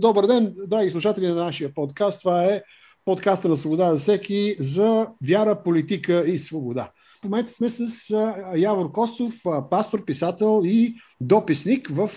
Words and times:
Добър 0.00 0.26
ден, 0.26 0.54
драги 0.66 0.90
слушатели 0.90 1.28
на 1.28 1.34
нашия 1.34 1.74
подкаст. 1.74 2.20
Това 2.20 2.44
е 2.44 2.62
подкаста 3.04 3.48
на 3.48 3.56
Свобода 3.56 3.90
за 3.90 3.98
всеки 3.98 4.56
за 4.60 5.06
вяра, 5.28 5.62
политика 5.62 6.24
и 6.26 6.38
свобода. 6.38 6.90
В 7.20 7.24
момента 7.24 7.50
сме 7.50 7.70
с 7.70 8.14
Явор 8.56 8.92
Костов, 8.92 9.32
пастор, 9.70 10.04
писател 10.04 10.62
и 10.64 10.94
дописник 11.20 11.88
в 11.90 12.08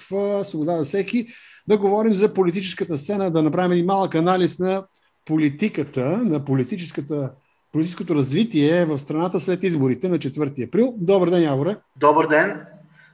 Свобода 0.43 0.78
за 0.78 0.84
всеки 0.84 1.28
да 1.68 1.78
говорим 1.78 2.14
за 2.14 2.34
политическата 2.34 2.98
сцена, 2.98 3.32
да 3.32 3.43
направим 3.43 3.71
един 3.71 3.86
малък 3.86 4.15
анализ 4.15 4.60
на 4.60 4.86
политиката, 5.25 6.18
на 6.18 6.46
политическата 6.46 7.32
политическото 7.71 8.15
развитие 8.15 8.86
в 8.86 9.00
страната 9.00 9.39
след 9.39 9.64
изборите 9.64 10.10
на 10.10 10.20
4 10.20 10.68
април. 10.68 10.93
Добър 10.97 11.29
ден, 11.29 11.43
Яворе. 11.43 11.78
Добър 12.00 12.28
ден. 12.28 12.61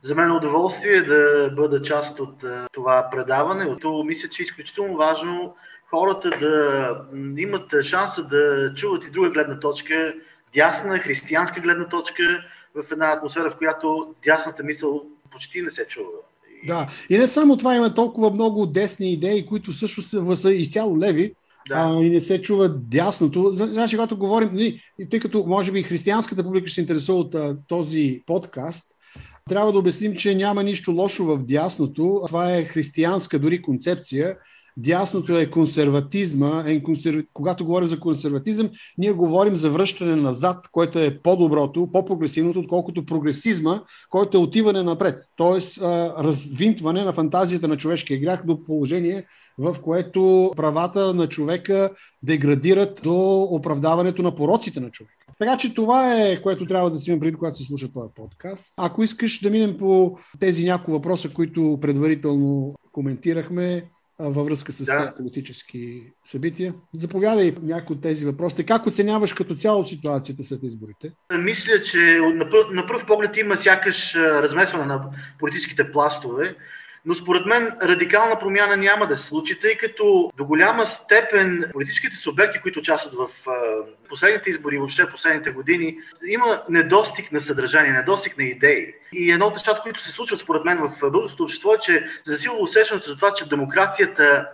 За 0.03 0.15
мен 0.15 0.29
е 0.29 0.33
удоволствие 0.33 1.01
да 1.01 1.51
бъда 1.55 1.81
част 1.81 2.19
от 2.19 2.43
това 2.71 3.07
предаване. 3.11 3.77
То 3.81 4.03
мисля, 4.03 4.29
че 4.29 4.41
е 4.41 4.43
изключително 4.43 4.97
важно 4.97 5.55
хората 5.89 6.29
да 6.29 6.95
имат 7.37 7.83
шанса 7.83 8.23
да 8.23 8.73
чуват 8.75 9.05
и 9.05 9.11
друга 9.11 9.29
гледна 9.29 9.59
точка, 9.59 10.13
дясна, 10.53 10.99
християнска 10.99 11.61
гледна 11.61 11.87
точка, 11.89 12.23
в 12.75 12.91
една 12.91 13.11
атмосфера, 13.11 13.51
в 13.51 13.57
която 13.57 14.15
дясната 14.23 14.63
мисъл 14.63 15.01
почти 15.31 15.61
не 15.61 15.71
се 15.71 15.87
чува. 15.87 16.09
Да, 16.67 16.87
и 17.09 17.17
не 17.17 17.27
само 17.27 17.57
това, 17.57 17.75
има 17.75 17.93
толкова 17.93 18.31
много 18.31 18.65
десни 18.65 19.13
идеи, 19.13 19.45
които 19.45 19.71
също 19.71 20.01
са, 20.01 20.35
са 20.35 20.53
изцяло 20.53 20.99
леви, 20.99 21.33
да. 21.69 21.75
а, 21.75 22.03
и 22.03 22.09
не 22.09 22.21
се 22.21 22.41
чува 22.41 22.69
дясното. 22.69 23.49
Значи, 23.53 23.95
когато 23.95 24.17
говорим, 24.17 24.49
нали, 24.53 24.81
тъй 25.09 25.19
като 25.19 25.43
може 25.47 25.71
би 25.71 25.83
християнската 25.83 26.43
публика 26.43 26.67
ще 26.67 26.75
се 26.75 26.81
интересува 26.81 27.19
от 27.19 27.35
а, 27.35 27.57
този 27.67 28.23
подкаст, 28.25 28.95
трябва 29.49 29.71
да 29.71 29.79
обясним, 29.79 30.15
че 30.15 30.35
няма 30.35 30.63
нищо 30.63 30.91
лошо 30.91 31.25
в 31.25 31.37
дясното. 31.37 32.23
Това 32.27 32.55
е 32.55 32.65
християнска 32.65 33.39
дори 33.39 33.61
концепция. 33.61 34.35
Дясното 34.77 35.37
е 35.37 35.49
консерватизма. 35.49 36.63
Е 36.67 36.83
консерв... 36.83 37.23
Когато 37.33 37.65
говорим 37.65 37.87
за 37.87 37.99
консерватизъм, 37.99 38.69
ние 38.97 39.11
говорим 39.11 39.55
за 39.55 39.69
връщане 39.69 40.15
назад, 40.15 40.67
което 40.71 40.99
е 40.99 41.19
по-доброто, 41.21 41.89
по-прогресивното, 41.93 42.59
отколкото 42.59 43.05
прогресизма, 43.05 43.81
който 44.09 44.37
е 44.37 44.41
отиване 44.41 44.83
напред. 44.83 45.19
Тоест, 45.35 45.77
развинтване 46.17 47.03
на 47.03 47.13
фантазията 47.13 47.67
на 47.67 47.77
човешкия 47.77 48.19
грях 48.19 48.45
до 48.45 48.63
положение, 48.63 49.25
в 49.59 49.75
което 49.81 50.51
правата 50.55 51.13
на 51.13 51.29
човека 51.29 51.89
деградират 52.23 52.99
до 53.03 53.41
оправдаването 53.41 54.21
на 54.21 54.35
пороците 54.35 54.79
на 54.79 54.91
човека. 54.91 55.15
Така 55.39 55.57
че 55.57 55.73
това 55.73 56.21
е, 56.21 56.41
което 56.41 56.65
трябва 56.65 56.91
да 56.91 56.97
си 56.97 57.11
има 57.11 57.19
преди, 57.19 57.37
когато 57.37 57.55
се 57.55 57.63
слуша 57.63 57.93
този 57.93 58.13
подкаст. 58.15 58.73
Ако 58.77 59.03
искаш 59.03 59.39
да 59.39 59.49
минем 59.49 59.77
по 59.77 60.17
тези 60.39 60.65
няколко 60.65 60.91
въпроса, 60.91 61.29
които 61.29 61.77
предварително 61.81 62.75
коментирахме, 62.91 63.89
във 64.19 64.45
връзка 64.45 64.71
с 64.71 64.85
да. 64.85 65.13
политически 65.17 66.03
събития. 66.23 66.73
Заповядай 66.93 67.55
някои 67.61 67.95
от 67.95 68.01
тези 68.01 68.25
въпроси. 68.25 68.65
Как 68.65 68.87
оценяваш 68.87 69.33
като 69.33 69.55
цяло 69.55 69.83
ситуацията 69.83 70.43
след 70.43 70.63
изборите? 70.63 71.11
Мисля, 71.39 71.81
че 71.81 72.19
на 72.35 72.49
пръв, 72.49 72.71
на 72.71 72.87
пръв 72.87 73.05
поглед 73.05 73.37
има 73.37 73.57
сякаш 73.57 74.15
размесване 74.15 74.85
на 74.85 75.09
политическите 75.39 75.91
пластове. 75.91 76.55
Но 77.05 77.15
според 77.15 77.45
мен 77.45 77.71
радикална 77.81 78.39
промяна 78.39 78.77
няма 78.77 79.07
да 79.07 79.17
се 79.17 79.27
случи, 79.27 79.59
тъй 79.59 79.77
като 79.77 80.31
до 80.37 80.45
голяма 80.45 80.87
степен 80.87 81.69
политическите 81.73 82.17
субекти, 82.17 82.59
които 82.59 82.79
участват 82.79 83.13
в 83.13 83.29
последните 84.09 84.49
избори, 84.49 84.77
въобще 84.77 85.09
последните 85.09 85.51
години, 85.51 85.97
има 86.27 86.63
недостиг 86.69 87.31
на 87.31 87.41
съдържание, 87.41 87.91
недостиг 87.91 88.37
на 88.37 88.43
идеи. 88.43 88.93
И 89.13 89.31
едно 89.31 89.45
от 89.45 89.53
нещата, 89.53 89.81
които 89.81 90.03
се 90.03 90.11
случват 90.11 90.39
според 90.39 90.65
мен 90.65 90.77
в 90.77 91.11
българското 91.11 91.43
общество 91.43 91.73
е, 91.73 91.79
че 91.79 92.05
засилва 92.25 92.59
усещането 92.59 93.09
за 93.09 93.15
това, 93.15 93.33
че 93.33 93.49
демокрацията 93.49 94.47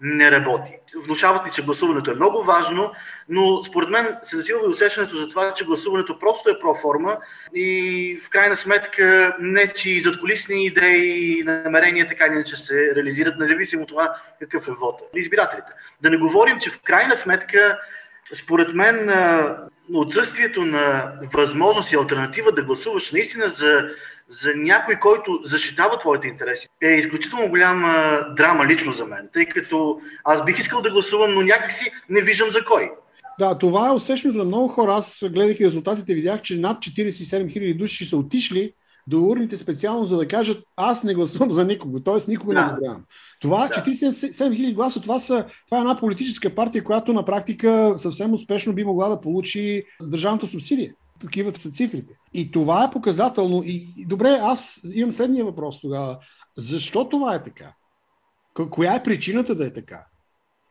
не 0.00 0.30
работи. 0.30 0.72
Внушават 0.96 1.46
ни, 1.46 1.52
че 1.52 1.64
гласуването 1.64 2.10
е 2.10 2.14
много 2.14 2.42
важно, 2.42 2.92
но 3.28 3.64
според 3.64 3.90
мен 3.90 4.16
се 4.22 4.36
засилва 4.36 4.66
и 4.66 4.68
усещането 4.68 5.16
за 5.16 5.28
това, 5.28 5.54
че 5.54 5.64
гласуването 5.64 6.18
просто 6.18 6.50
е 6.50 6.58
проформа 6.60 7.18
и 7.54 8.20
в 8.24 8.30
крайна 8.30 8.56
сметка 8.56 9.36
не, 9.40 9.72
че 9.72 10.02
задколисни 10.02 10.64
идеи 10.64 11.38
и 11.38 11.42
намерения 11.42 12.08
така 12.08 12.26
иначе 12.26 12.56
се 12.56 12.94
реализират, 12.96 13.38
независимо 13.38 13.82
от 13.82 13.88
това 13.88 14.16
какъв 14.38 14.68
е 14.68 14.70
вода. 14.70 14.98
Избирателите. 15.14 15.72
Да 16.00 16.10
не 16.10 16.16
говорим, 16.16 16.58
че 16.58 16.70
в 16.70 16.82
крайна 16.82 17.16
сметка 17.16 17.78
според 18.34 18.74
мен 18.74 19.10
отсъствието 19.94 20.64
на 20.64 21.12
възможност 21.34 21.92
и 21.92 21.96
альтернатива 21.96 22.52
да 22.52 22.62
гласуваш 22.62 23.12
наистина 23.12 23.48
за 23.48 23.88
за 24.28 24.54
някой, 24.56 24.94
който 25.00 25.40
защитава 25.44 25.98
твоите 25.98 26.28
интереси, 26.28 26.68
е 26.82 26.88
изключително 26.88 27.48
голяма 27.48 28.20
драма 28.36 28.66
лично 28.66 28.92
за 28.92 29.06
мен, 29.06 29.28
тъй 29.32 29.46
като 29.46 30.00
аз 30.24 30.44
бих 30.44 30.58
искал 30.58 30.82
да 30.82 30.90
гласувам, 30.90 31.34
но 31.34 31.42
някакси 31.42 31.90
не 32.08 32.22
виждам 32.22 32.50
за 32.50 32.64
кой. 32.64 32.90
Да, 33.38 33.58
това 33.58 33.88
е 33.88 33.92
усещането 33.92 34.38
на 34.38 34.44
много 34.44 34.68
хора. 34.68 34.92
Аз, 34.92 35.24
гледайки 35.30 35.64
резултатите, 35.64 36.14
видях, 36.14 36.42
че 36.42 36.58
над 36.58 36.78
47 36.78 37.44
000 37.44 37.76
души 37.76 38.04
са 38.04 38.16
отишли 38.16 38.72
до 39.06 39.24
урните 39.24 39.56
специално, 39.56 40.04
за 40.04 40.16
да 40.16 40.28
кажат 40.28 40.64
аз 40.76 41.04
не 41.04 41.14
гласувам 41.14 41.50
за 41.50 41.64
никого, 41.64 42.00
т.е. 42.00 42.30
никого 42.30 42.52
да. 42.52 42.60
не 42.60 42.72
одобрявам. 42.72 43.04
Това, 43.40 43.68
да. 43.68 43.74
47 43.74 44.32
000 44.32 44.74
гласа, 44.74 45.00
това, 45.00 45.18
са, 45.18 45.46
това 45.66 45.78
е 45.78 45.80
една 45.80 45.96
политическа 45.96 46.54
партия, 46.54 46.84
която 46.84 47.12
на 47.12 47.24
практика 47.24 47.94
съвсем 47.96 48.32
успешно 48.32 48.72
би 48.72 48.84
могла 48.84 49.08
да 49.08 49.20
получи 49.20 49.84
държавната 50.02 50.46
субсидия 50.46 50.94
такива 51.20 51.56
са 51.56 51.70
цифрите. 51.70 52.14
И 52.34 52.50
това 52.50 52.84
е 52.84 52.90
показателно. 52.90 53.62
И, 53.64 54.06
добре, 54.06 54.38
аз 54.42 54.80
имам 54.94 55.12
следния 55.12 55.44
въпрос 55.44 55.80
тогава. 55.80 56.18
Защо 56.56 57.08
това 57.08 57.34
е 57.34 57.42
така? 57.42 57.74
Коя 58.70 58.94
е 58.94 59.02
причината 59.02 59.54
да 59.54 59.66
е 59.66 59.72
така? 59.72 60.06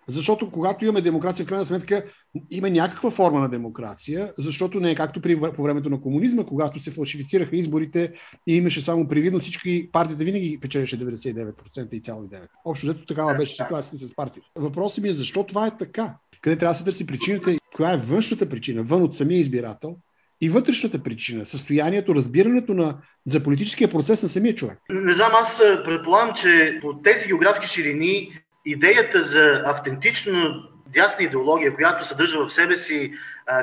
Защото 0.07 0.51
когато 0.51 0.85
имаме 0.85 1.01
демокрация, 1.01 1.45
в 1.45 1.49
крайна 1.49 1.65
сметка 1.65 2.03
има 2.49 2.69
някаква 2.69 3.11
форма 3.11 3.39
на 3.39 3.49
демокрация, 3.49 4.33
защото 4.37 4.79
не 4.79 4.91
е 4.91 4.95
както 4.95 5.21
при, 5.21 5.39
по 5.55 5.63
времето 5.63 5.89
на 5.89 6.01
комунизма, 6.01 6.45
когато 6.45 6.79
се 6.79 6.91
фалшифицираха 6.91 7.55
изборите 7.55 8.13
и 8.47 8.55
имаше 8.55 8.81
само 8.81 9.07
привидно 9.07 9.39
всички 9.39 9.89
партията 9.91 10.23
винаги 10.23 10.59
печелеше 10.61 10.99
99% 10.99 11.93
и 11.93 12.01
цяло 12.01 12.21
9%. 12.21 12.47
Общо 12.65 12.85
взето 12.85 13.05
такава 13.05 13.35
беше 13.35 13.55
ситуацията 13.55 13.97
с 14.07 14.15
партията. 14.15 14.49
Въпросът 14.55 15.03
ми 15.03 15.09
е 15.09 15.13
защо 15.13 15.43
това 15.43 15.67
е 15.67 15.77
така? 15.77 16.15
Къде 16.41 16.57
трябва 16.57 16.71
да 16.71 16.77
се 16.77 16.83
търси 16.83 17.07
причината? 17.07 17.57
Коя 17.75 17.93
е 17.93 17.97
външната 17.97 18.49
причина? 18.49 18.83
Вън 18.83 19.03
от 19.03 19.15
самия 19.15 19.39
избирател? 19.39 19.95
и 20.43 20.49
вътрешната 20.49 21.03
причина, 21.03 21.45
състоянието, 21.45 22.15
разбирането 22.15 22.73
на, 22.73 22.97
за 23.25 23.43
политическия 23.43 23.89
процес 23.89 24.23
на 24.23 24.29
самия 24.29 24.55
човек. 24.55 24.77
Не 24.89 25.13
знам, 25.13 25.31
аз 25.33 25.61
предполагам, 25.85 26.35
че 26.35 26.77
по 26.81 26.93
тези 26.93 27.27
географски 27.27 27.67
ширини 27.67 28.42
идеята 28.65 29.23
за 29.23 29.61
автентично 29.65 30.63
дясна 30.87 31.25
идеология, 31.25 31.75
която 31.75 32.05
съдържа 32.05 32.45
в 32.45 32.53
себе 32.53 32.77
си 32.77 33.13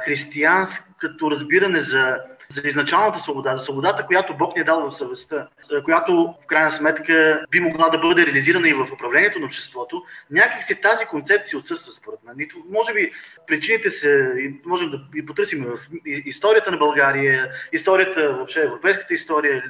християнското 0.05 1.31
разбиране 1.31 1.81
за 1.81 2.17
за 2.51 2.69
изначалната 2.69 3.21
свобода, 3.21 3.57
за 3.57 3.65
свободата, 3.65 4.07
която 4.07 4.37
Бог 4.37 4.57
ни 4.57 4.61
е 4.61 4.65
дал 4.65 4.91
в 4.91 4.97
съвестта, 4.97 5.47
която 5.85 6.35
в 6.43 6.47
крайна 6.47 6.71
сметка 6.71 7.45
би 7.51 7.61
могла 7.61 7.89
да 7.89 7.99
бъде 7.99 8.27
реализирана 8.27 8.69
и 8.69 8.73
в 8.73 8.93
управлението 8.93 9.39
на 9.39 9.47
обществото, 9.47 10.05
някакси 10.31 10.81
тази 10.81 11.05
концепция 11.05 11.59
отсъства 11.59 11.93
според 11.93 12.19
мен. 12.27 12.49
Може 12.71 12.95
би 12.95 13.13
причините 13.47 13.91
се, 13.91 14.35
можем 14.67 14.91
да 14.91 15.01
и 15.17 15.27
потърсим 15.27 15.65
в 15.65 15.79
историята 16.05 16.71
на 16.71 16.77
България, 16.77 17.51
историята, 17.73 18.33
въобще 18.33 18.61
европейската 18.61 19.15
история. 19.15 19.65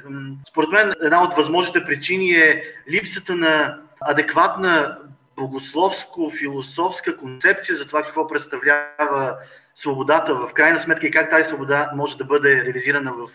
Според 0.49 0.69
мен 0.69 0.93
една 1.03 1.23
от 1.23 1.35
възможните 1.35 1.85
причини 1.85 2.31
е 2.31 2.63
липсата 2.89 3.35
на 3.35 3.77
адекватна 4.01 4.97
богословско-философска 5.41 7.17
концепция 7.17 7.75
за 7.75 7.85
това 7.85 8.03
какво 8.03 8.27
представлява 8.27 9.35
свободата 9.75 10.35
в 10.35 10.53
крайна 10.53 10.79
сметка 10.79 11.07
и 11.07 11.11
как 11.11 11.29
тази 11.29 11.49
свобода 11.49 11.91
може 11.95 12.17
да 12.17 12.25
бъде 12.25 12.65
реализирана 12.65 13.11
в 13.11 13.29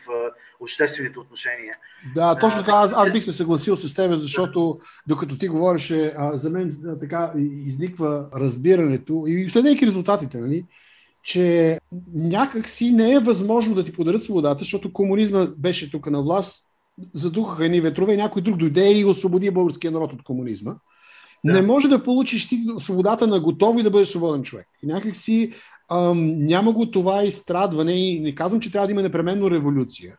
обществените 0.61 1.19
отношения. 1.19 1.75
Да, 2.15 2.39
точно 2.39 2.61
така. 2.61 2.73
Аз, 2.77 2.93
аз 2.97 3.13
бих 3.13 3.25
се 3.25 3.33
съгласил 3.33 3.77
с 3.77 3.95
теб, 3.95 4.13
защото 4.15 4.79
докато 5.07 5.39
ти 5.39 5.49
говореше, 5.49 6.15
за 6.33 6.51
мен 6.51 6.73
така 7.01 7.33
изниква 7.37 8.27
разбирането 8.35 9.25
и 9.27 9.49
следейки 9.51 9.87
резултатите, 9.87 10.39
нали, 10.39 10.65
че 11.23 11.79
някак 12.15 12.69
си 12.69 12.91
не 12.91 13.13
е 13.13 13.19
възможно 13.19 13.75
да 13.75 13.85
ти 13.85 13.93
подарят 13.93 14.23
свободата, 14.23 14.59
защото 14.59 14.93
комунизма 14.93 15.47
беше 15.59 15.91
тук 15.91 16.11
на 16.11 16.23
власт, 16.23 16.67
задухаха 17.15 17.65
едни 17.65 17.81
ветрове 17.81 18.13
и 18.13 18.17
някой 18.17 18.43
друг 18.43 18.57
дойде 18.57 18.93
и 18.93 19.05
освободи 19.05 19.51
българския 19.51 19.91
народ 19.91 20.13
от 20.13 20.23
комунизма. 20.23 20.75
Да. 21.47 21.53
Не 21.53 21.63
може 21.63 21.89
да 21.89 22.03
получиш 22.03 22.49
ти 22.49 22.65
свободата 22.79 23.27
на 23.27 23.41
готово 23.41 23.79
и 23.79 23.83
да 23.83 23.91
бъдеш 23.91 24.09
свободен 24.09 24.43
човек. 24.43 24.67
И 24.83 24.87
някак 24.87 25.17
си 25.17 25.53
ам, 25.91 26.47
няма 26.47 26.73
го 26.73 26.91
това 26.91 27.25
изстрадване 27.25 27.93
и 27.93 28.21
не 28.21 28.35
казвам, 28.35 28.61
че 28.61 28.73
трябва 28.73 28.87
да 28.87 28.93
има 28.93 29.03
непременно 29.03 29.51
революция. 29.51 30.17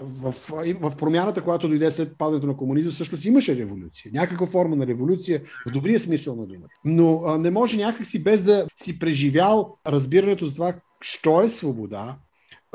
В, 0.00 0.34
в 0.80 0.96
промяната, 0.96 1.42
която 1.42 1.68
дойде 1.68 1.90
след 1.90 2.18
падането 2.18 2.46
на 2.46 2.56
комунизма, 2.56 2.90
всъщност 2.92 3.24
имаше 3.24 3.56
революция. 3.56 4.10
Някаква 4.14 4.46
форма 4.46 4.76
на 4.76 4.86
революция, 4.86 5.42
в 5.68 5.72
добрия 5.72 6.00
смисъл 6.00 6.36
на 6.36 6.46
думата. 6.46 6.68
Но 6.84 7.22
а, 7.26 7.38
не 7.38 7.50
може 7.50 7.76
някакси 7.76 8.22
без 8.22 8.42
да 8.42 8.66
си 8.76 8.98
преживял 8.98 9.76
разбирането 9.86 10.46
за 10.46 10.54
това, 10.54 10.74
що 11.00 11.42
е 11.42 11.48
свобода, 11.48 12.16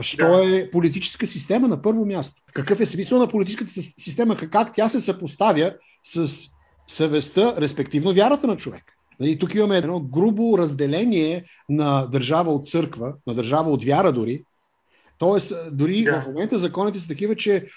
що 0.01 0.27
да. 0.27 0.57
е 0.57 0.71
политическа 0.71 1.27
система 1.27 1.67
на 1.67 1.81
първо 1.81 2.05
място. 2.05 2.41
Какъв 2.53 2.79
е 2.79 2.85
смисъл 2.85 3.19
на 3.19 3.27
политическата 3.27 3.73
система, 3.81 4.35
как 4.35 4.73
тя 4.73 4.89
се 4.89 4.99
съпоставя 4.99 5.73
с 6.03 6.49
съвестта, 6.89 7.55
респективно 7.57 8.13
вярата 8.13 8.47
на 8.47 8.57
човек. 8.57 8.83
Нали, 9.19 9.39
тук 9.39 9.55
имаме 9.55 9.77
едно 9.77 9.99
грубо 9.99 10.57
разделение 10.57 11.45
на 11.69 12.07
държава 12.07 12.51
от 12.51 12.67
църква, 12.67 13.13
на 13.27 13.33
държава 13.33 13.71
от 13.71 13.83
вяра 13.83 14.11
дори. 14.11 14.43
Тоест, 15.17 15.53
дори 15.71 16.03
да. 16.03 16.21
в 16.21 16.27
момента 16.27 16.57
законите 16.57 16.99
са 16.99 17.07
такива, 17.07 17.35
че 17.35 17.67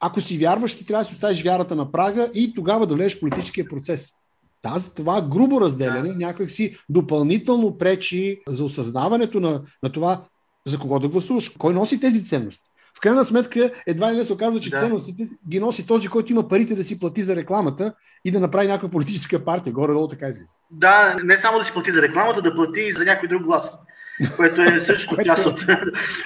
ако 0.00 0.20
си 0.20 0.38
вярваш, 0.38 0.76
ти 0.76 0.86
трябва 0.86 1.02
да 1.02 1.08
си 1.08 1.14
оставиш 1.14 1.42
вярата 1.42 1.76
на 1.76 1.92
прага 1.92 2.30
и 2.34 2.54
тогава 2.54 2.86
да 2.86 2.94
влезеш 2.94 3.16
в 3.16 3.20
политическия 3.20 3.68
процес. 3.68 4.12
Тази, 4.62 4.90
това 4.94 5.22
грубо 5.22 5.60
разделяне 5.60 6.08
да. 6.08 6.16
някак 6.16 6.50
си 6.50 6.76
допълнително 6.88 7.78
пречи 7.78 8.40
за 8.48 8.64
осъзнаването 8.64 9.40
на, 9.40 9.62
на 9.82 9.92
това 9.92 10.24
за 10.66 10.78
кого 10.78 10.98
да 10.98 11.08
гласуваш, 11.08 11.48
кой 11.48 11.74
носи 11.74 12.00
тези 12.00 12.24
ценности. 12.24 12.69
В 13.00 13.02
крайна 13.02 13.24
сметка, 13.24 13.70
едва 13.86 14.12
ли 14.12 14.16
не 14.16 14.24
се 14.24 14.32
оказва, 14.32 14.60
че 14.60 14.70
да. 14.70 14.78
ценностите 14.78 15.28
ги 15.48 15.60
носи 15.60 15.86
този, 15.86 16.08
който 16.08 16.32
има 16.32 16.48
парите 16.48 16.74
да 16.74 16.84
си 16.84 16.98
плати 16.98 17.22
за 17.22 17.36
рекламата 17.36 17.94
и 18.24 18.30
да 18.30 18.40
направи 18.40 18.66
някаква 18.66 18.88
политическа 18.88 19.44
партия. 19.44 19.72
Горе-долу 19.72 20.08
така 20.08 20.28
излиза. 20.28 20.58
Да, 20.70 21.16
не 21.24 21.38
само 21.38 21.58
да 21.58 21.64
си 21.64 21.72
плати 21.72 21.92
за 21.92 22.02
рекламата, 22.02 22.42
да 22.42 22.54
плати 22.54 22.80
и 22.80 22.92
за 22.92 23.04
някой 23.04 23.28
друг 23.28 23.42
глас 23.42 23.78
което 24.36 24.62
е 24.62 24.80
също 24.80 25.16
част 25.24 25.46
от, 25.46 25.64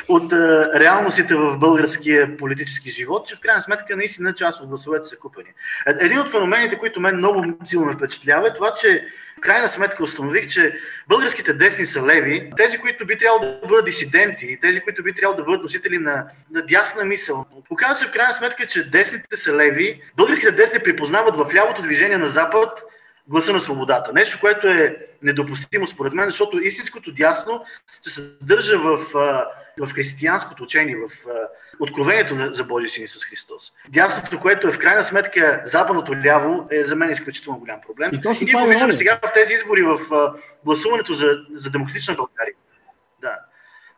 от 0.08 0.32
реалностите 0.74 1.34
в 1.34 1.58
българския 1.58 2.36
политически 2.36 2.90
живот, 2.90 3.26
че 3.26 3.36
в 3.36 3.40
крайна 3.40 3.62
сметка 3.62 3.96
наистина 3.96 4.34
част 4.34 4.60
от 4.60 4.68
гласовете 4.68 5.08
са 5.08 5.16
купени. 5.16 5.48
Е, 5.86 6.04
един 6.04 6.20
от 6.20 6.30
феномените, 6.30 6.78
които 6.78 7.00
мен 7.00 7.16
много 7.16 7.44
силно 7.64 7.86
ме 7.86 7.92
впечатлява 7.92 8.48
е 8.48 8.54
това, 8.54 8.74
че 8.74 9.06
крайна 9.44 9.69
сметка 9.69 10.02
установих, 10.02 10.46
че 10.46 10.79
българските 11.08 11.52
десни 11.52 11.87
са 11.87 12.06
леви, 12.06 12.50
тези, 12.56 12.79
които 12.79 13.06
би 13.06 13.19
трябвало 13.19 13.41
да 13.41 13.67
бъдат 13.69 13.85
дисиденти, 13.85 14.58
тези, 14.62 14.81
които 14.81 15.02
би 15.02 15.12
трябвало 15.12 15.37
да 15.37 15.44
бъдат 15.44 15.62
носители 15.62 15.99
на, 15.99 16.26
на 16.50 16.62
дясна 16.62 17.05
мисъл. 17.05 17.46
Показва 17.69 17.94
се 17.94 18.06
в 18.06 18.11
крайна 18.11 18.35
сметка, 18.35 18.67
че 18.67 18.91
десните 18.91 19.37
са 19.37 19.56
леви, 19.56 20.02
българските 20.17 20.52
десни 20.52 20.79
припознават 20.79 21.37
в 21.37 21.55
лявото 21.55 21.82
движение 21.82 22.19
на 22.19 22.29
Запад 22.29 22.82
гласа 23.28 23.52
на 23.52 23.60
свободата. 23.60 24.12
Нещо, 24.12 24.40
което 24.40 24.68
е 24.68 24.96
недопустимо 25.22 25.86
според 25.86 26.12
мен, 26.12 26.24
защото 26.24 26.58
истинското 26.58 27.12
дясно 27.12 27.64
се 28.02 28.10
съдържа 28.10 28.78
в, 28.78 28.96
в 29.78 29.92
християнското 29.94 30.62
учение, 30.62 30.96
в 30.96 31.26
откровението 31.80 32.54
за 32.54 32.64
Божия 32.64 32.88
син 32.88 33.04
Исус 33.04 33.24
Христос. 33.24 33.72
Дясното, 33.88 34.40
което 34.40 34.68
е 34.68 34.72
в 34.72 34.78
крайна 34.78 35.04
сметка 35.04 35.62
западното 35.66 36.16
ляво, 36.24 36.68
е 36.70 36.84
за 36.84 36.96
мен 36.96 37.10
изключително 37.10 37.58
голям 37.58 37.80
проблем. 37.86 38.10
И, 38.12 38.16
и 38.40 38.44
ние 38.44 38.54
го 38.54 38.68
виждаме 38.68 38.92
сега 38.92 39.18
в 39.22 39.32
тези 39.34 39.54
избори, 39.54 39.82
в 39.82 39.98
гласуването 40.64 41.12
за, 41.12 41.38
за 41.54 41.70
демократична 41.70 42.14
България. 42.14 42.54
Да. 43.20 43.38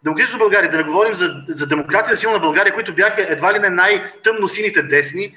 Демократична 0.04 0.38
България, 0.38 0.70
да 0.70 0.76
не 0.76 0.82
говорим 0.82 1.14
за, 1.14 1.34
за 1.48 1.66
демократия 1.66 2.16
силна 2.16 2.38
България, 2.38 2.74
които 2.74 2.94
бяха 2.94 3.32
едва 3.32 3.54
ли 3.54 3.58
не 3.58 3.70
най-тъмно 3.70 4.48
сините 4.48 4.82
десни, 4.82 5.34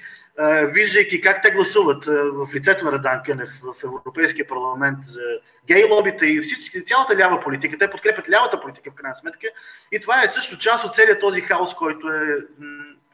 виждайки 0.74 1.22
как 1.22 1.42
те 1.42 1.52
гласуват 1.52 2.06
в 2.06 2.56
лицето 2.56 2.86
на 2.86 2.92
Радан 2.92 3.22
Кънев 3.26 3.50
в 3.64 3.84
Европейския 3.84 4.48
парламент 4.48 4.98
за 5.06 5.22
гей 5.68 5.84
лобите 5.92 6.26
и 6.26 6.42
всички, 6.42 6.84
цялата 6.86 7.18
лява 7.18 7.42
политика. 7.44 7.78
Те 7.78 7.90
подкрепят 7.90 8.30
лявата 8.30 8.62
политика 8.62 8.92
в 8.92 8.96
крайна 8.96 9.16
сметка. 9.16 9.48
И 9.92 10.00
това 10.00 10.24
е 10.24 10.30
също 10.30 10.58
част 10.58 10.86
от 10.86 10.96
целият 10.96 11.20
този 11.20 11.42
хаос, 11.42 11.76
който 11.76 12.08
е 12.10 12.38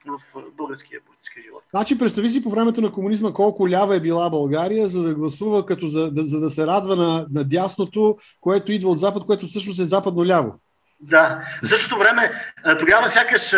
в 0.08 0.20
българския 0.58 1.00
политически 1.06 1.42
живот. 1.42 1.64
Значи, 1.70 1.98
представи 1.98 2.30
си 2.30 2.44
по 2.44 2.50
времето 2.50 2.82
на 2.82 2.92
комунизма 2.92 3.34
колко 3.34 3.70
лява 3.70 3.96
е 3.96 4.00
била 4.00 4.30
България, 4.30 4.88
за 4.88 5.04
да 5.04 5.16
гласува, 5.16 5.66
като 5.66 5.88
за, 5.88 6.12
да, 6.12 6.24
за 6.24 6.40
да 6.40 6.50
се 6.50 6.68
радва 6.68 6.96
на, 6.96 7.28
на 7.32 7.44
дясното, 7.44 8.18
което 8.42 8.72
идва 8.72 8.90
от 8.90 9.00
Запад, 9.00 9.26
което 9.26 9.46
всъщност 9.46 9.80
е 9.80 9.86
западно 9.86 10.26
ляво. 10.26 10.60
Да. 11.00 11.42
В 11.64 11.68
същото 11.68 12.00
време, 12.00 12.32
тогава 12.80 13.10
сякаш 13.10 13.56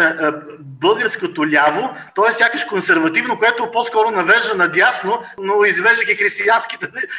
българското 0.59 1.47
ляво, 1.47 1.95
то 2.15 2.27
е 2.27 2.33
сякаш 2.33 2.63
консервативно, 2.63 3.39
което 3.39 3.71
по-скоро 3.71 4.11
навежда 4.11 4.55
надясно, 4.55 5.23
но 5.37 5.65
извеждайки 5.65 6.15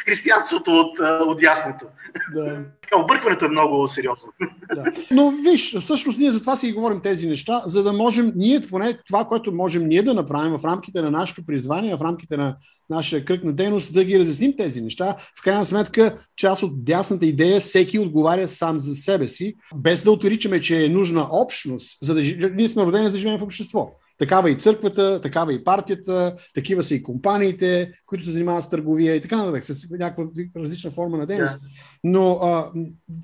християнството 0.07 0.81
от, 0.81 0.99
от 1.01 1.43
ясното. 1.43 1.87
Да. 2.33 2.59
Объркването 2.95 3.45
е 3.45 3.49
много 3.49 3.89
сериозно. 3.89 4.33
Да. 4.75 4.85
Но 5.11 5.33
виж, 5.51 5.77
всъщност 5.77 6.19
ние 6.19 6.33
за 6.33 6.41
това 6.41 6.57
си 6.57 6.73
говорим 6.73 7.01
тези 7.01 7.29
неща, 7.29 7.63
за 7.67 7.83
да 7.83 7.93
можем, 7.93 8.33
ние 8.37 8.61
поне 8.61 8.99
това, 9.07 9.25
което 9.25 9.53
можем 9.53 9.89
ние 9.89 10.03
да 10.03 10.15
направим 10.15 10.59
в 10.59 10.65
рамките 10.65 11.01
на 11.03 11.11
нашето 11.11 11.47
призвание, 11.47 11.97
в 11.97 12.03
рамките 12.03 12.37
на 12.37 12.57
нашия 12.91 13.25
кръг 13.25 13.45
на 13.45 13.53
дейност, 13.53 13.95
да 13.95 14.05
ги 14.05 14.19
разясним 14.19 14.57
тези 14.57 14.81
неща. 14.81 15.17
В 15.39 15.43
крайна 15.43 15.65
сметка, 15.65 16.19
част 16.37 16.63
от 16.63 16.85
дясната 16.85 17.27
идея, 17.27 17.61
всеки 17.61 17.99
отговаря 17.99 18.49
сам 18.49 18.79
за 18.79 18.95
себе 18.95 19.29
си, 19.29 19.55
без 19.77 20.03
да 20.03 20.13
отричаме, 20.13 20.61
че 20.61 20.85
е 20.85 20.89
нужна 20.89 21.29
общност, 21.31 21.99
за 22.03 22.15
да 22.15 22.21
ние 22.55 22.69
сме 22.69 22.83
родени 22.83 23.07
за 23.07 23.13
да 23.13 23.19
живеем 23.19 23.39
в 23.39 23.43
общество. 23.43 23.91
Такава 24.19 24.51
и 24.51 24.57
църквата, 24.57 25.21
такава 25.21 25.53
и 25.53 25.65
партията, 25.65 26.37
такива 26.55 26.83
са 26.83 26.95
и 26.95 27.03
компаниите, 27.03 27.93
които 28.07 28.25
се 28.25 28.31
занимават 28.31 28.65
с 28.65 28.71
търговия 28.71 29.15
и 29.15 29.21
така 29.21 29.37
нататък, 29.37 29.65
с 29.65 29.91
някаква 29.91 30.25
различна 30.57 30.91
форма 30.91 31.17
на 31.17 31.27
дейност. 31.27 31.57
Yeah. 31.57 31.61
Но 32.05 32.33
а, 32.33 32.73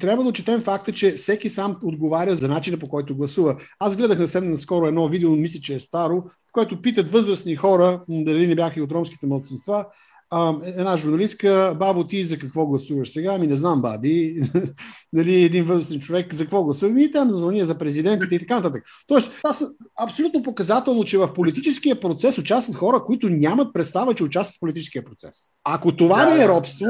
трябва 0.00 0.23
да 0.23 0.29
отчетем 0.29 0.61
факта, 0.61 0.93
че 0.93 1.12
всеки 1.12 1.49
сам 1.49 1.76
отговаря 1.82 2.37
за 2.37 2.49
начина 2.49 2.79
по 2.79 2.88
който 2.88 3.17
гласува. 3.17 3.56
Аз 3.79 3.96
гледах 3.96 4.19
на 4.19 4.29
съвсем 4.29 4.50
наскоро 4.50 4.87
едно 4.87 5.08
видео, 5.08 5.31
мисля, 5.31 5.61
че 5.61 5.75
е 5.75 5.81
старо, 5.81 6.25
в 6.49 6.52
което 6.52 6.82
питат 6.82 7.11
възрастни 7.12 7.56
хора, 7.56 8.05
дали 8.08 8.46
не 8.46 8.55
бяха 8.55 8.81
и 8.81 8.82
от 8.82 8.93
ромските 8.93 9.26
младсинства, 9.26 9.87
а, 10.36 10.56
една 10.64 10.96
журналистка, 10.96 11.76
бабо, 11.78 12.04
ти 12.04 12.25
за 12.25 12.38
какво 12.38 12.66
гласуваш 12.66 13.10
сега? 13.10 13.34
Ами 13.34 13.46
не 13.46 13.56
знам, 13.56 13.82
баби. 13.82 14.42
нали, 15.12 15.44
един 15.44 15.64
възрастен 15.64 16.00
човек, 16.00 16.34
за 16.34 16.44
какво 16.44 16.64
гласува? 16.64 17.02
И 17.02 17.12
там 17.12 17.31
за 17.31 17.66
за 17.66 17.78
президентите 17.78 18.34
и 18.34 18.38
така 18.38 18.54
нататък. 18.54 18.84
Тоест, 19.06 19.32
това 19.36 19.52
са 19.52 19.69
абсолютно 20.00 20.42
показателно, 20.42 21.04
че 21.04 21.19
в 21.19 21.34
политическия 21.34 22.00
процес 22.00 22.38
участват 22.38 22.76
хора, 22.76 23.04
които 23.04 23.28
нямат 23.28 23.75
представа, 23.75 24.14
че 24.14 24.25
участват 24.25 24.56
в 24.56 24.60
политическия 24.60 25.04
процес. 25.04 25.36
Ако 25.64 25.96
това 25.96 26.26
да, 26.26 26.34
не 26.34 26.44
е 26.44 26.48
робство, 26.48 26.86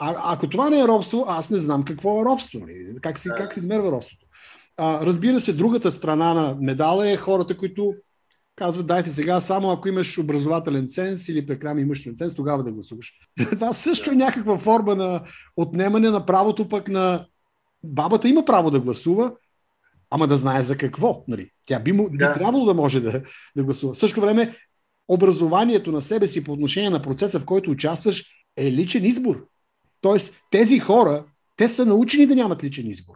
а, 0.00 0.34
ако 0.34 0.48
това 0.48 0.70
не 0.70 0.80
е 0.80 0.88
робство, 0.88 1.24
аз 1.28 1.50
не 1.50 1.58
знам 1.58 1.82
какво 1.82 2.20
е 2.20 2.24
робство. 2.24 2.58
Нали? 2.58 3.00
Как 3.00 3.18
се, 3.18 3.28
как 3.28 3.52
се 3.52 3.60
измерва 3.60 3.92
робството. 3.92 4.26
А, 4.76 5.06
разбира 5.06 5.40
се, 5.40 5.52
другата 5.52 5.92
страна 5.92 6.34
на 6.34 6.56
медала 6.60 7.10
е 7.10 7.16
хората, 7.16 7.56
които 7.56 7.94
казват, 8.58 8.86
дайте 8.86 9.10
сега, 9.10 9.40
само 9.40 9.70
ако 9.70 9.88
имаш 9.88 10.18
образователен 10.18 10.88
ценз 10.88 11.28
или 11.28 11.46
прекрам 11.46 11.78
имуществен 11.78 12.16
ценз, 12.16 12.34
тогава 12.34 12.62
да 12.62 12.72
гласуваш. 12.72 13.12
Това 13.50 13.72
също 13.72 14.10
е 14.10 14.14
някаква 14.14 14.58
форма 14.58 14.94
на 14.94 15.22
отнемане 15.56 16.10
на 16.10 16.26
правото 16.26 16.68
пък 16.68 16.88
на... 16.88 17.26
Бабата 17.84 18.28
има 18.28 18.44
право 18.44 18.70
да 18.70 18.80
гласува, 18.80 19.32
ама 20.10 20.26
да 20.26 20.36
знае 20.36 20.62
за 20.62 20.76
какво. 20.76 21.24
Нали? 21.28 21.50
Тя 21.66 21.80
би, 21.80 21.92
му, 21.92 22.10
би 22.10 22.16
да. 22.18 22.32
трябвало 22.32 22.64
да 22.64 22.74
може 22.74 23.00
да, 23.00 23.22
да 23.56 23.64
гласува. 23.64 23.94
В 23.94 23.98
същото 23.98 24.26
време, 24.26 24.56
образованието 25.08 25.92
на 25.92 26.02
себе 26.02 26.26
си 26.26 26.44
по 26.44 26.52
отношение 26.52 26.90
на 26.90 27.02
процеса, 27.02 27.40
в 27.40 27.44
който 27.44 27.70
участваш, 27.70 28.24
е 28.56 28.72
личен 28.72 29.04
избор. 29.04 29.46
Тоест, 30.00 30.34
тези 30.50 30.78
хора, 30.78 31.24
те 31.56 31.68
са 31.68 31.86
научени 31.86 32.26
да 32.26 32.36
нямат 32.36 32.64
личен 32.64 32.86
избор. 32.86 33.14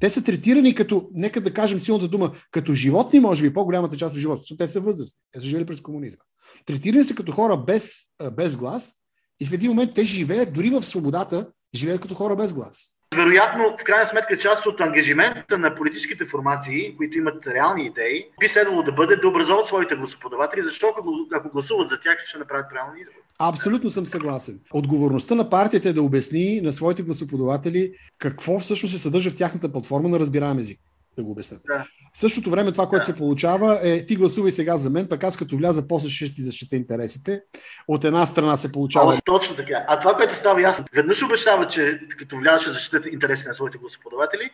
Те 0.00 0.10
са 0.10 0.24
третирани 0.24 0.74
като, 0.74 1.08
нека 1.14 1.40
да 1.40 1.54
кажем 1.54 1.80
силната 1.80 2.08
дума, 2.08 2.32
като 2.50 2.74
животни, 2.74 3.20
може 3.20 3.42
би 3.42 3.54
по-голямата 3.54 3.96
част 3.96 4.14
от 4.14 4.20
живота, 4.20 4.40
защото 4.40 4.58
те 4.58 4.68
са 4.68 4.80
възрастни. 4.80 5.20
Те 5.32 5.40
са 5.40 5.46
жили 5.46 5.66
през 5.66 5.80
комунизма. 5.80 6.22
Третирани 6.66 7.04
са 7.04 7.14
като 7.14 7.32
хора 7.32 7.56
без, 7.56 7.96
без 8.32 8.56
глас 8.56 8.94
и 9.40 9.46
в 9.46 9.52
един 9.52 9.70
момент 9.70 9.94
те 9.94 10.04
живеят 10.04 10.52
дори 10.52 10.70
в 10.70 10.82
свободата, 10.82 11.48
живеят 11.74 12.00
като 12.00 12.14
хора 12.14 12.36
без 12.36 12.52
глас. 12.52 12.97
Вероятно, 13.16 13.76
в 13.80 13.84
крайна 13.84 14.06
сметка, 14.06 14.38
част 14.38 14.66
от 14.66 14.80
ангажимента 14.80 15.58
на 15.58 15.74
политическите 15.74 16.24
формации, 16.24 16.96
които 16.96 17.18
имат 17.18 17.46
реални 17.46 17.86
идеи, 17.86 18.26
би 18.40 18.48
следвало 18.48 18.82
да 18.82 18.92
бъде 18.92 19.16
да 19.16 19.28
образоват 19.28 19.66
своите 19.66 19.94
гласоподаватели, 19.94 20.62
защото 20.62 20.94
ако 21.32 21.48
гласуват 21.48 21.88
за 21.88 22.00
тях, 22.00 22.24
ще 22.26 22.38
направят 22.38 22.66
правилни 22.70 23.00
избори. 23.00 23.16
Абсолютно 23.38 23.90
съм 23.90 24.06
съгласен. 24.06 24.60
Отговорността 24.72 25.34
на 25.34 25.50
партията 25.50 25.88
е 25.88 25.92
да 25.92 26.02
обясни 26.02 26.60
на 26.60 26.72
своите 26.72 27.02
гласоподаватели 27.02 27.92
какво 28.18 28.58
всъщност 28.58 28.94
се 28.94 29.02
съдържа 29.02 29.30
в 29.30 29.36
тяхната 29.36 29.72
платформа 29.72 30.08
на 30.08 30.18
разбираем 30.18 30.58
език. 30.58 30.78
Да 31.18 31.24
го 31.24 31.30
обяснят. 31.30 31.62
Да. 31.66 31.86
В 32.14 32.18
същото 32.18 32.50
време 32.50 32.72
това, 32.72 32.86
което 32.86 33.02
да. 33.02 33.06
се 33.12 33.18
получава 33.18 33.80
е 33.82 34.06
ти 34.06 34.16
гласувай 34.16 34.50
сега 34.50 34.76
за 34.76 34.90
мен, 34.90 35.08
пък 35.08 35.24
аз 35.24 35.36
като 35.36 35.56
вляза 35.56 35.88
после 35.88 36.08
ще 36.08 36.34
ти 36.34 36.42
защита 36.42 36.76
интересите. 36.76 37.42
От 37.88 38.04
една 38.04 38.26
страна 38.26 38.56
се 38.56 38.72
получава... 38.72 39.14
А, 39.14 39.20
точно 39.24 39.56
така. 39.56 39.84
А 39.88 39.98
това, 39.98 40.14
което 40.14 40.34
става 40.34 40.62
ясно, 40.62 40.84
веднъж 40.94 41.22
обещава, 41.22 41.68
че 41.68 42.00
като 42.18 42.36
вляза 42.36 42.60
ще 42.60 42.70
защитат 42.70 43.06
интересите 43.06 43.48
на 43.48 43.54
своите 43.54 43.78
гласоподаватели, 43.78 44.50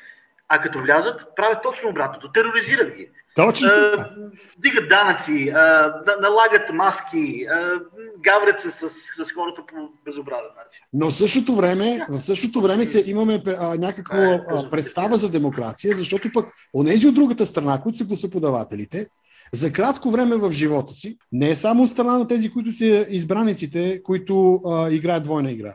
а 0.48 0.60
като 0.60 0.80
влязат, 0.80 1.26
правят 1.36 1.62
точно 1.62 1.90
обратното. 1.90 2.32
Тероризират 2.32 2.96
ги. 2.96 3.08
Точно 3.34 3.68
така. 3.68 4.10
Дигат 4.58 4.88
данъци, 4.88 5.48
а, 5.48 5.94
налагат 6.20 6.72
маски, 6.72 7.46
а, 7.50 7.80
гаврят 8.20 8.60
се 8.60 8.70
с, 8.70 8.88
с 9.24 9.32
хората 9.32 9.62
по 9.66 9.88
безобразен 10.04 10.50
начин. 10.56 10.82
Но 10.92 11.10
в 11.10 11.14
същото 11.14 11.56
време, 11.56 12.06
в 12.08 12.20
същото 12.20 12.60
време 12.60 12.86
се 12.86 13.04
имаме 13.06 13.42
а, 13.46 13.74
някаква 13.74 14.40
а, 14.48 14.70
представа 14.70 15.16
за 15.16 15.30
демокрация, 15.30 15.96
защото 15.96 16.32
пък 16.32 16.46
онези 16.74 17.06
от 17.06 17.14
другата 17.14 17.46
страна, 17.46 17.80
които 17.82 17.98
са 17.98 18.04
гласоподавателите, 18.04 19.06
за 19.52 19.72
кратко 19.72 20.10
време 20.10 20.36
в 20.36 20.52
живота 20.52 20.92
си, 20.92 21.18
не 21.32 21.50
е 21.50 21.56
само 21.56 21.86
страна 21.86 22.18
на 22.18 22.26
тези, 22.26 22.50
които 22.50 22.72
са 22.72 23.06
избраниците, 23.08 24.02
които 24.02 24.54
а, 24.54 24.90
играят 24.90 25.22
двойна 25.22 25.50
игра. 25.50 25.74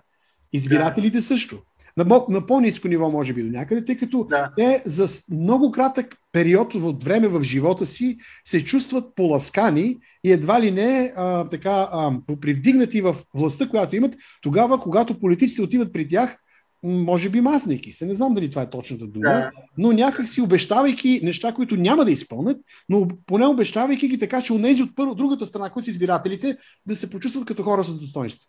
Избирателите 0.53 1.21
също. 1.21 1.61
На, 2.05 2.25
на 2.29 2.45
по-низко 2.45 2.87
ниво, 2.87 3.09
може 3.09 3.33
би 3.33 3.43
до 3.43 3.49
някъде, 3.49 3.85
тъй 3.85 3.97
като 3.97 4.27
да. 4.29 4.51
те 4.57 4.83
за 4.85 5.07
много 5.31 5.71
кратък 5.71 6.15
период 6.31 6.75
от 6.75 7.03
време 7.03 7.27
в 7.27 7.43
живота 7.43 7.85
си 7.85 8.17
се 8.45 8.65
чувстват 8.65 9.15
поласкани 9.15 9.97
и 10.23 10.31
едва 10.31 10.61
ли 10.61 10.71
не 10.71 11.13
а, 11.15 11.49
така 11.49 11.89
а, 11.91 12.11
привдигнати 12.41 13.01
в 13.01 13.15
властта, 13.33 13.69
която 13.69 13.95
имат, 13.95 14.15
тогава, 14.41 14.79
когато 14.79 15.19
политиците 15.19 15.61
отиват 15.61 15.93
при 15.93 16.07
тях, 16.07 16.37
може 16.83 17.29
би 17.29 17.41
мазнайки 17.41 17.93
се. 17.93 18.05
Не 18.05 18.13
знам 18.13 18.33
дали 18.33 18.49
това 18.49 18.61
е 18.61 18.69
точната 18.69 19.07
дума, 19.07 19.29
да. 19.29 19.51
но 19.77 19.91
някак 19.91 20.29
си 20.29 20.41
обещавайки 20.41 21.19
неща, 21.23 21.53
които 21.53 21.75
няма 21.75 22.05
да 22.05 22.11
изпълнят, 22.11 22.57
но 22.89 23.07
поне 23.25 23.45
обещавайки 23.45 24.07
ги 24.07 24.19
така, 24.19 24.41
че 24.41 24.53
нези 24.53 24.83
от 24.83 24.95
първо, 24.95 25.15
другата 25.15 25.45
страна, 25.45 25.69
които 25.69 25.85
са 25.85 25.89
избирателите, 25.89 26.57
да 26.85 26.95
се 26.95 27.09
почувстват 27.09 27.45
като 27.45 27.63
хора 27.63 27.83
с 27.83 27.99
достоинство. 27.99 28.47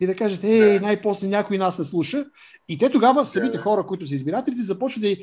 И 0.00 0.06
да 0.06 0.14
кажат, 0.14 0.44
ей, 0.44 0.78
да. 0.78 0.80
най-после 0.80 1.28
някой 1.28 1.58
нас 1.58 1.78
не 1.78 1.84
слуша. 1.84 2.24
И 2.68 2.78
те 2.78 2.90
тогава, 2.90 3.26
самите 3.26 3.58
хора, 3.58 3.86
които 3.86 4.06
са 4.06 4.14
избирателите, 4.14 4.62
започват 4.62 5.02
да 5.02 5.16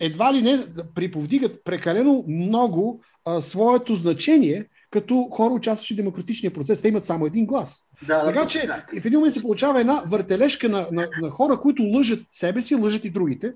едва 0.00 0.34
ли 0.34 0.42
не 0.42 0.56
да 0.56 0.92
приповдигат 0.94 1.64
прекалено 1.64 2.24
много 2.28 3.02
а, 3.24 3.40
своето 3.40 3.96
значение, 3.96 4.66
като 4.90 5.28
хора, 5.32 5.54
участващи 5.54 5.94
в 5.94 5.96
демократичния 5.96 6.52
процес. 6.52 6.82
Те 6.82 6.88
имат 6.88 7.04
само 7.04 7.26
един 7.26 7.46
глас. 7.46 7.86
Да, 8.06 8.24
така 8.24 8.40
да, 8.40 8.46
че 8.46 8.66
да. 8.66 9.00
в 9.00 9.06
един 9.06 9.18
момент 9.18 9.34
се 9.34 9.42
получава 9.42 9.80
една 9.80 10.02
въртележка 10.06 10.68
на, 10.68 10.88
на, 10.92 11.08
на 11.22 11.30
хора, 11.30 11.60
които 11.60 11.82
лъжат 11.82 12.20
себе 12.30 12.60
си, 12.60 12.74
лъжат 12.74 13.04
и 13.04 13.10
другите. 13.10 13.52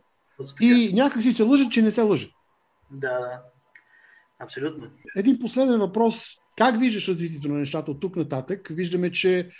И 0.60 0.92
някак 0.94 1.22
си 1.22 1.32
се 1.32 1.42
лъжат, 1.42 1.72
че 1.72 1.82
не 1.82 1.90
се 1.90 2.02
лъжат. 2.02 2.30
Да, 2.90 3.18
да. 3.18 3.40
Абсолютно. 4.38 4.86
Един 5.16 5.38
последен 5.38 5.78
въпрос. 5.78 6.36
Как 6.56 6.78
виждаш 6.78 7.08
развитието 7.08 7.48
на 7.48 7.58
нещата 7.58 7.90
от 7.90 8.00
тук 8.00 8.16
нататък? 8.16 8.68
Виждаме, 8.70 9.10
че 9.10 9.50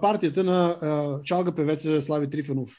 партията 0.00 0.44
на 0.44 0.76
чалга 1.24 1.52
певеца 1.52 2.02
Слави 2.02 2.30
Трифанов 2.30 2.70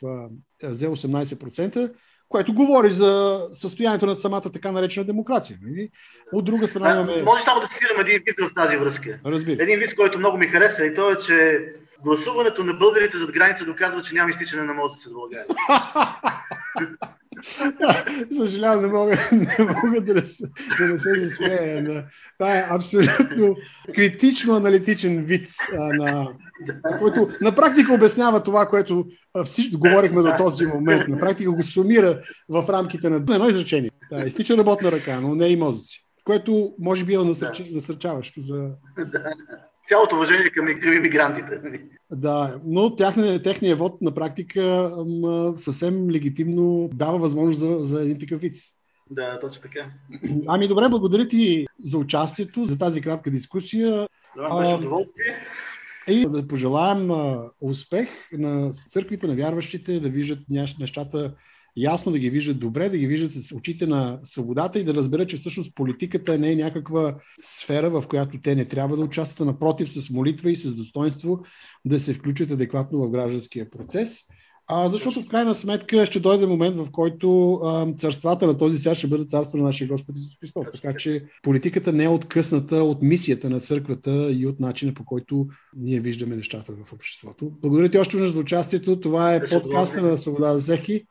взе 0.64 0.88
18% 0.88 1.92
което 2.30 2.54
говори 2.54 2.90
за 2.90 3.42
състоянието 3.52 4.06
на 4.06 4.16
самата 4.16 4.42
така 4.42 4.72
наречена 4.72 5.06
демокрация. 5.06 5.58
Нали? 5.62 5.90
От 6.34 6.46
друга 6.46 6.68
страна 6.68 6.92
имаме... 6.92 7.24
Може 7.24 7.44
само 7.44 7.62
да 7.62 7.68
цитирам 7.68 8.02
един 8.02 8.22
вид 8.26 8.36
в 8.40 8.54
тази 8.56 8.78
връзка. 8.78 9.20
Разбира 9.26 9.64
Един 9.64 9.80
вид, 9.80 9.96
който 9.96 10.20
много 10.20 10.38
ми 10.38 10.48
хареса 10.48 10.86
и 10.86 10.96
то 10.96 11.12
е, 11.12 11.18
че 11.18 11.60
гласуването 12.04 12.64
на 12.64 12.74
българите 12.74 13.18
зад 13.18 13.32
граница 13.32 13.66
доказва, 13.66 14.04
че 14.04 14.16
няма 14.16 14.30
изтичане 14.30 14.64
на 14.64 14.74
мозъци 14.74 15.10
в 15.10 15.14
България. 15.14 15.46
Съжалявам, 18.32 18.82
не 18.82 18.88
мога, 18.88 19.16
не 19.32 19.58
мога 19.60 20.02
да, 20.02 20.14
не, 20.14 20.22
да 20.80 20.88
не 20.88 21.00
се 21.00 21.28
засмея. 21.28 22.06
Това 22.40 22.58
е 22.58 22.66
абсолютно 22.70 23.56
критично 23.96 24.56
аналитичен 24.56 25.24
вид, 25.24 25.48
на 25.74 26.28
който 27.00 27.30
на 27.42 27.56
практика 27.56 27.94
обяснява 27.94 28.44
това, 28.44 28.66
което 28.66 29.06
всички 29.46 29.76
говорихме 29.76 30.22
до 30.22 30.32
този 30.38 30.66
момент. 30.66 31.08
На 31.08 31.20
практика 31.20 31.52
го 31.52 31.64
сумира 31.64 32.22
в 32.50 32.66
рамките 32.70 33.10
на 33.10 33.16
едно 33.16 33.50
изречение. 33.50 33.92
Да, 34.12 34.20
изтича 34.26 34.58
работна 34.58 34.92
ръка, 34.92 35.20
но 35.22 35.36
не 35.36 35.48
и 35.48 35.56
мозъци. 35.56 36.06
Което 36.24 36.74
може 36.80 37.06
би 37.06 37.14
е 37.14 37.18
насърчаващо 37.72 38.40
за 38.40 38.70
цялото 39.88 40.16
уважение 40.16 40.50
към, 40.50 40.94
иммигрантите. 40.94 41.62
Да, 42.12 42.60
но 42.66 42.96
тяхния, 42.96 43.42
техния 43.42 43.76
вод 43.76 44.02
на 44.02 44.14
практика 44.14 44.92
съвсем 45.56 46.10
легитимно 46.10 46.90
дава 46.94 47.18
възможност 47.18 47.60
за, 47.60 47.78
за 47.80 48.02
един 48.02 48.20
такъв 48.20 48.42
вид. 48.42 48.54
Да, 49.12 49.40
точно 49.40 49.62
така. 49.62 49.86
Ами 50.48 50.68
добре, 50.68 50.90
благодаря 50.90 51.28
ти 51.28 51.66
за 51.84 51.98
участието, 51.98 52.66
за 52.66 52.80
тази 52.80 53.02
кратка 53.02 53.32
дискусия. 53.32 54.08
Да, 54.38 54.60
беше 54.60 54.76
удоволствие. 54.76 55.38
И 56.10 56.26
да 56.30 56.48
пожелаем 56.48 57.10
успех 57.62 58.10
на 58.32 58.72
църквите, 58.72 59.28
на 59.28 59.36
вярващите, 59.36 60.00
да 60.00 60.10
виждат 60.10 60.40
нещата 60.80 61.36
ясно 61.78 62.12
да 62.12 62.20
ги 62.20 62.30
виждат 62.30 62.60
добре, 62.60 62.90
да 62.90 62.98
ги 62.98 63.08
виждат 63.08 63.32
с 63.32 63.52
очите 63.52 63.88
на 63.88 64.20
свободата 64.24 64.80
и 64.80 64.84
да 64.84 64.94
разберат, 64.94 65.30
че 65.30 65.38
всъщност 65.38 65.76
политиката 65.76 66.38
не 66.38 66.52
е 66.52 66.56
някаква 66.56 67.16
сфера, 67.42 67.90
в 67.90 68.08
която 68.08 68.42
те 68.42 68.56
не 68.56 68.66
трябва 68.66 68.96
да 68.96 69.04
участват, 69.04 69.48
напротив, 69.48 69.90
с 69.90 70.10
молитва 70.10 70.52
и 70.52 70.56
с 70.56 70.74
достоинство 70.74 71.40
да 71.86 72.00
се 72.00 72.14
включат 72.14 72.52
адекватно 72.52 73.00
в 73.00 73.12
гражданския 73.12 73.70
процес. 73.70 74.22
А, 74.72 74.90
защото 74.90 75.22
в 75.22 75.28
крайна 75.28 75.56
сметка 75.56 76.06
ще 76.06 76.20
дойде 76.20 76.46
момент, 76.46 76.76
в 76.76 76.88
който 76.92 77.54
а, 77.54 77.94
царствата 77.98 78.48
на 78.48 78.58
този 78.58 78.78
свят 78.78 78.98
ще 78.98 79.08
бъдат 79.08 79.30
царство 79.30 79.58
на 79.58 79.64
нашия 79.64 79.88
Господ 79.88 80.16
Исус 80.18 80.38
Христос. 80.40 80.68
Така 80.72 80.94
че 80.94 81.24
политиката 81.44 81.94
не 81.94 82.04
е 82.04 82.10
откъсната 82.10 82.76
от 82.76 83.02
мисията 83.02 83.50
на 83.50 83.60
църквата 83.60 84.32
и 84.32 84.48
от 84.48 84.60
начина 84.60 84.94
по 84.94 85.06
който 85.06 85.48
ние 85.78 86.00
виждаме 86.00 86.36
нещата 86.36 86.72
в 86.86 86.94
обществото. 86.94 87.52
Благодаря 87.62 87.90
ти 87.90 87.98
още 87.98 88.18
веднъж 88.18 88.32
за 88.32 88.40
участието. 88.40 89.00
Това 89.00 89.34
е 89.34 89.50
подкаста 89.50 90.02
на 90.02 90.18
Свобода 90.18 90.58
за 90.58 90.60
всеки 90.62 91.06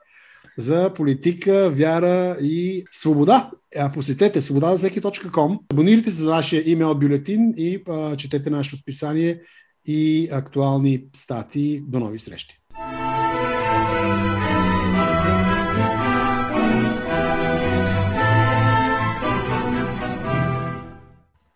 за 0.58 0.94
политика, 0.94 1.70
вяра 1.70 2.36
и 2.40 2.84
свобода. 2.92 3.50
Посетете 3.94 4.40
свободазасеки.com, 4.40 5.58
абонирайте 5.72 6.10
се 6.10 6.22
за 6.22 6.30
нашия 6.30 6.62
имейл 6.70 6.94
бюлетин 6.94 7.54
и 7.56 7.82
а, 7.88 8.16
четете 8.16 8.50
нашето 8.50 8.76
списание 8.76 9.40
и 9.86 10.28
актуални 10.32 11.04
статии. 11.16 11.82
До 11.86 12.00
нови 12.00 12.18
срещи! 12.18 12.58